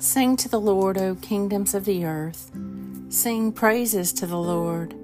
Sing 0.00 0.34
to 0.36 0.48
the 0.48 0.58
Lord, 0.58 0.96
O 0.96 1.14
kingdoms 1.14 1.74
of 1.74 1.84
the 1.84 2.06
earth. 2.06 2.50
Sing 3.10 3.52
praises 3.52 4.14
to 4.14 4.26
the 4.26 4.38
Lord. 4.38 4.94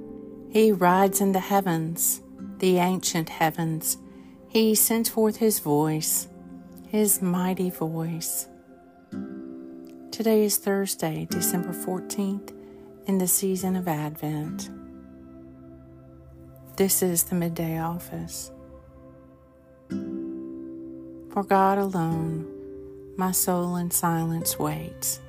He 0.48 0.72
rides 0.72 1.20
in 1.20 1.32
the 1.32 1.40
heavens, 1.40 2.22
the 2.60 2.78
ancient 2.78 3.28
heavens. 3.28 3.98
He 4.48 4.74
sends 4.74 5.10
forth 5.10 5.36
his 5.36 5.58
voice, 5.58 6.28
his 6.88 7.20
mighty 7.20 7.68
voice. 7.68 8.48
Today 10.10 10.44
is 10.44 10.56
Thursday, 10.56 11.26
December 11.30 11.74
14th, 11.74 12.54
in 13.06 13.18
the 13.18 13.28
season 13.28 13.76
of 13.76 13.88
Advent. 13.88 14.70
This 16.76 17.02
is 17.02 17.24
the 17.24 17.34
midday 17.34 17.78
office. 17.78 18.50
For 19.90 21.44
God 21.46 21.76
alone, 21.76 22.55
my 23.16 23.32
soul 23.32 23.76
in 23.76 23.90
silence 23.90 24.58
waits. 24.58 25.20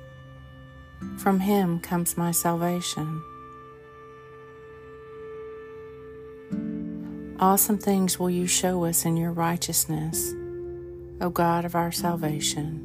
From 1.16 1.40
Him 1.40 1.80
comes 1.80 2.16
my 2.16 2.32
salvation. 2.32 3.22
Awesome 7.40 7.78
things 7.78 8.18
will 8.18 8.30
you 8.30 8.46
show 8.46 8.84
us 8.84 9.04
in 9.04 9.16
your 9.16 9.30
righteousness, 9.32 10.34
O 11.20 11.30
God 11.30 11.64
of 11.64 11.74
our 11.74 11.92
salvation, 11.92 12.84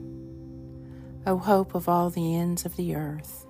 O 1.26 1.38
hope 1.38 1.74
of 1.74 1.90
all 1.90 2.10
the 2.10 2.36
ends 2.36 2.66
of 2.66 2.76
the 2.76 2.96
earth. 2.96 3.46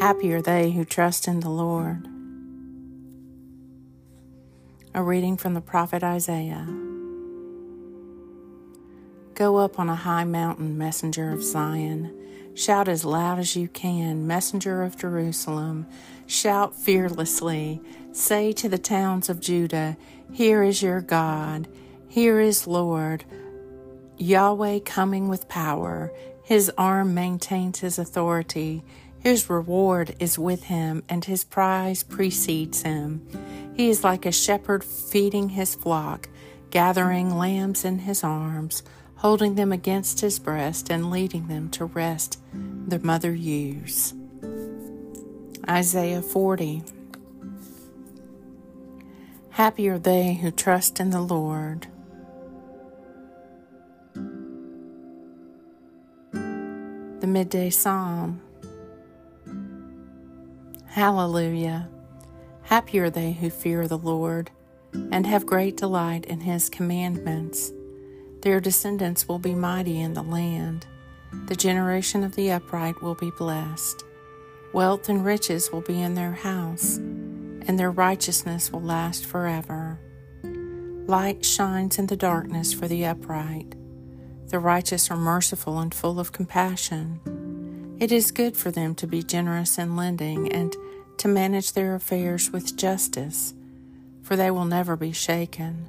Happy 0.00 0.32
are 0.32 0.42
they 0.42 0.70
who 0.70 0.84
trust 0.84 1.26
in 1.26 1.40
the 1.40 1.50
Lord. 1.50 2.06
A 4.94 5.02
reading 5.02 5.36
from 5.36 5.54
the 5.54 5.60
prophet 5.60 6.04
Isaiah. 6.04 6.85
Go 9.36 9.58
up 9.58 9.78
on 9.78 9.90
a 9.90 9.94
high 9.94 10.24
mountain, 10.24 10.78
messenger 10.78 11.30
of 11.30 11.44
Zion. 11.44 12.10
Shout 12.54 12.88
as 12.88 13.04
loud 13.04 13.38
as 13.38 13.54
you 13.54 13.68
can, 13.68 14.26
messenger 14.26 14.82
of 14.82 14.96
Jerusalem. 14.96 15.86
Shout 16.26 16.74
fearlessly. 16.74 17.82
Say 18.12 18.52
to 18.52 18.66
the 18.66 18.78
towns 18.78 19.28
of 19.28 19.42
Judah, 19.42 19.98
Here 20.32 20.62
is 20.62 20.80
your 20.80 21.02
God. 21.02 21.68
Here 22.08 22.40
is 22.40 22.66
Lord. 22.66 23.26
Yahweh 24.16 24.78
coming 24.86 25.28
with 25.28 25.50
power. 25.50 26.10
His 26.42 26.72
arm 26.78 27.12
maintains 27.12 27.80
his 27.80 27.98
authority. 27.98 28.82
His 29.18 29.50
reward 29.50 30.16
is 30.18 30.38
with 30.38 30.62
him, 30.64 31.02
and 31.10 31.26
his 31.26 31.44
prize 31.44 32.02
precedes 32.02 32.80
him. 32.84 33.28
He 33.76 33.90
is 33.90 34.02
like 34.02 34.24
a 34.24 34.32
shepherd 34.32 34.82
feeding 34.82 35.50
his 35.50 35.74
flock, 35.74 36.30
gathering 36.70 37.36
lambs 37.36 37.84
in 37.84 37.98
his 37.98 38.24
arms, 38.24 38.82
holding 39.16 39.54
them 39.54 39.72
against 39.72 40.20
his 40.20 40.38
breast, 40.38 40.90
and 40.90 41.10
leading 41.10 41.48
them 41.48 41.68
to 41.70 41.84
rest 41.84 42.38
their 42.52 42.98
mother 42.98 43.34
ewes. 43.34 44.14
Isaiah 45.68 46.22
40. 46.22 46.82
Happy 49.50 49.88
are 49.88 49.98
they 49.98 50.34
who 50.34 50.50
trust 50.50 51.00
in 51.00 51.10
the 51.10 51.20
Lord. 51.20 51.86
The 56.32 57.26
Midday 57.26 57.70
Psalm. 57.70 58.42
Hallelujah. 60.84 61.88
Happy 62.62 62.98
are 62.98 63.10
they 63.10 63.32
who 63.32 63.48
fear 63.50 63.88
the 63.88 63.98
Lord 63.98 64.50
and 64.92 65.26
have 65.26 65.46
great 65.46 65.76
delight 65.76 66.24
in 66.26 66.40
his 66.40 66.68
commandments. 66.68 67.72
Their 68.46 68.60
descendants 68.60 69.26
will 69.26 69.40
be 69.40 69.56
mighty 69.56 70.00
in 70.00 70.14
the 70.14 70.22
land. 70.22 70.86
The 71.46 71.56
generation 71.56 72.22
of 72.22 72.36
the 72.36 72.52
upright 72.52 73.02
will 73.02 73.16
be 73.16 73.32
blessed. 73.32 74.04
Wealth 74.72 75.08
and 75.08 75.24
riches 75.24 75.72
will 75.72 75.80
be 75.80 76.00
in 76.00 76.14
their 76.14 76.30
house, 76.30 76.96
and 76.96 77.76
their 77.76 77.90
righteousness 77.90 78.70
will 78.70 78.82
last 78.82 79.26
forever. 79.26 79.98
Light 81.08 81.44
shines 81.44 81.98
in 81.98 82.06
the 82.06 82.14
darkness 82.14 82.72
for 82.72 82.86
the 82.86 83.04
upright. 83.04 83.74
The 84.46 84.60
righteous 84.60 85.10
are 85.10 85.16
merciful 85.16 85.80
and 85.80 85.92
full 85.92 86.20
of 86.20 86.30
compassion. 86.30 87.96
It 87.98 88.12
is 88.12 88.30
good 88.30 88.56
for 88.56 88.70
them 88.70 88.94
to 88.94 89.08
be 89.08 89.24
generous 89.24 89.76
in 89.76 89.96
lending 89.96 90.52
and 90.52 90.72
to 91.18 91.26
manage 91.26 91.72
their 91.72 91.96
affairs 91.96 92.52
with 92.52 92.76
justice, 92.76 93.54
for 94.22 94.36
they 94.36 94.52
will 94.52 94.66
never 94.66 94.94
be 94.94 95.10
shaken. 95.10 95.88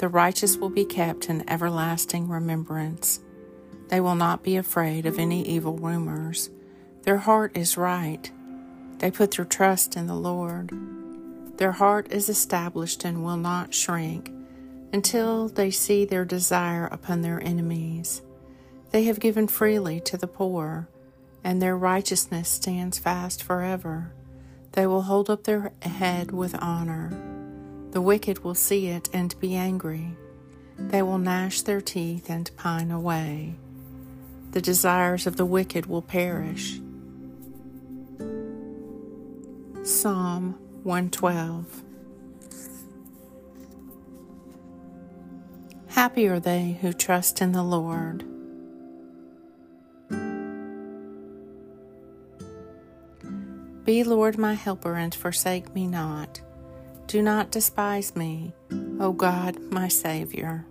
The 0.00 0.08
righteous 0.08 0.56
will 0.56 0.70
be 0.70 0.86
kept 0.86 1.28
in 1.28 1.46
everlasting 1.46 2.26
remembrance. 2.26 3.20
They 3.88 4.00
will 4.00 4.14
not 4.14 4.42
be 4.42 4.56
afraid 4.56 5.04
of 5.04 5.18
any 5.18 5.46
evil 5.46 5.76
rumors. 5.76 6.48
Their 7.02 7.18
heart 7.18 7.54
is 7.54 7.76
right. 7.76 8.32
They 8.96 9.10
put 9.10 9.32
their 9.32 9.44
trust 9.44 9.96
in 9.96 10.06
the 10.06 10.14
Lord. 10.14 10.70
Their 11.58 11.72
heart 11.72 12.10
is 12.10 12.30
established 12.30 13.04
and 13.04 13.22
will 13.22 13.36
not 13.36 13.74
shrink 13.74 14.32
until 14.90 15.48
they 15.48 15.70
see 15.70 16.06
their 16.06 16.24
desire 16.24 16.86
upon 16.86 17.20
their 17.20 17.42
enemies. 17.42 18.22
They 18.92 19.04
have 19.04 19.20
given 19.20 19.48
freely 19.48 20.00
to 20.00 20.16
the 20.16 20.26
poor 20.26 20.88
and 21.44 21.60
their 21.60 21.76
righteousness 21.76 22.48
stands 22.48 22.98
fast 22.98 23.42
forever. 23.42 24.14
They 24.72 24.86
will 24.86 25.02
hold 25.02 25.28
up 25.28 25.44
their 25.44 25.72
head 25.82 26.30
with 26.30 26.54
honor. 26.58 27.39
The 27.92 28.00
wicked 28.00 28.44
will 28.44 28.54
see 28.54 28.86
it 28.86 29.08
and 29.12 29.38
be 29.40 29.56
angry. 29.56 30.16
They 30.78 31.02
will 31.02 31.18
gnash 31.18 31.62
their 31.62 31.80
teeth 31.80 32.30
and 32.30 32.50
pine 32.56 32.90
away. 32.90 33.54
The 34.52 34.60
desires 34.60 35.26
of 35.26 35.36
the 35.36 35.44
wicked 35.44 35.86
will 35.86 36.02
perish. 36.02 36.80
Psalm 39.82 40.58
112 40.82 41.82
Happy 45.88 46.28
are 46.28 46.40
they 46.40 46.78
who 46.80 46.92
trust 46.92 47.42
in 47.42 47.52
the 47.52 47.62
Lord. 47.62 48.24
Be, 53.84 54.04
Lord, 54.04 54.38
my 54.38 54.54
helper, 54.54 54.94
and 54.94 55.14
forsake 55.14 55.74
me 55.74 55.86
not. 55.86 56.40
Do 57.10 57.22
not 57.22 57.50
despise 57.50 58.14
me, 58.14 58.52
O 59.00 59.10
God, 59.10 59.58
my 59.72 59.88
Savior. 59.88 60.64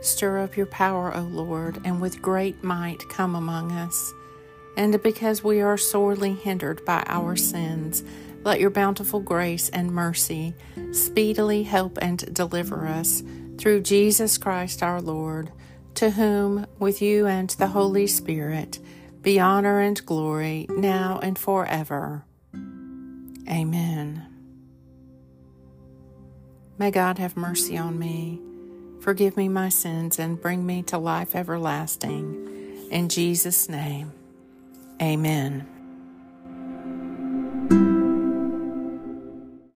Stir 0.00 0.38
up 0.38 0.56
your 0.56 0.66
power, 0.66 1.12
O 1.12 1.22
Lord, 1.22 1.80
and 1.84 2.00
with 2.00 2.22
great 2.22 2.62
might 2.62 3.08
come 3.08 3.34
among 3.34 3.72
us. 3.72 4.14
And 4.76 5.02
because 5.02 5.42
we 5.42 5.62
are 5.62 5.76
sorely 5.76 6.32
hindered 6.32 6.84
by 6.84 7.02
our 7.08 7.34
sins, 7.34 8.04
let 8.44 8.60
your 8.60 8.70
bountiful 8.70 9.18
grace 9.18 9.68
and 9.70 9.90
mercy 9.90 10.54
speedily 10.92 11.64
help 11.64 11.98
and 12.00 12.32
deliver 12.32 12.86
us 12.86 13.24
through 13.58 13.80
Jesus 13.80 14.38
Christ 14.38 14.80
our 14.80 15.00
Lord, 15.00 15.50
to 15.94 16.10
whom, 16.10 16.68
with 16.78 17.02
you 17.02 17.26
and 17.26 17.50
the 17.50 17.66
Holy 17.66 18.06
Spirit, 18.06 18.78
be 19.22 19.40
honor 19.40 19.80
and 19.80 20.06
glory 20.06 20.66
now 20.70 21.18
and 21.20 21.36
forever. 21.36 22.25
Amen. 23.48 24.26
May 26.78 26.90
God 26.90 27.18
have 27.18 27.36
mercy 27.36 27.78
on 27.78 27.98
me, 27.98 28.40
forgive 29.00 29.36
me 29.36 29.48
my 29.48 29.68
sins, 29.70 30.18
and 30.18 30.40
bring 30.40 30.66
me 30.66 30.82
to 30.84 30.98
life 30.98 31.34
everlasting. 31.34 32.88
In 32.90 33.08
Jesus' 33.08 33.68
name, 33.68 34.12
amen. 35.00 35.75